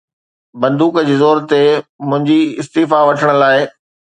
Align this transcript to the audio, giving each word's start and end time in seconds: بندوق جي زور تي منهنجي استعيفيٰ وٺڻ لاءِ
بندوق 0.63 0.95
جي 1.09 1.17
زور 1.19 1.41
تي 1.51 1.59
منهنجي 2.07 2.39
استعيفيٰ 2.65 3.03
وٺڻ 3.11 3.29
لاءِ 3.45 3.65